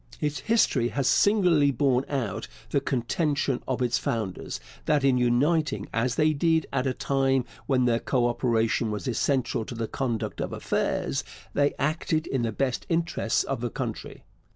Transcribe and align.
Its 0.19 0.39
history 0.39 0.87
has 0.87 1.07
singularly 1.07 1.69
borne 1.69 2.03
out 2.09 2.47
the 2.71 2.81
contention 2.81 3.61
of 3.67 3.83
its 3.83 3.99
founders, 3.99 4.59
that 4.85 5.03
in 5.03 5.19
uniting 5.19 5.87
as 5.93 6.15
they 6.15 6.33
did 6.33 6.65
at 6.73 6.87
a 6.87 6.93
time 6.95 7.45
when 7.67 7.85
their 7.85 7.99
co 7.99 8.25
operation 8.25 8.89
was 8.89 9.07
essential 9.07 9.63
to 9.63 9.75
the 9.75 9.87
conduct 9.87 10.41
of 10.41 10.53
affairs, 10.53 11.23
they 11.53 11.75
acted 11.77 12.25
in 12.25 12.41
the 12.41 12.51
best 12.51 12.87
interests 12.89 13.43
of 13.43 13.61
the 13.61 13.69
country. 13.69 14.23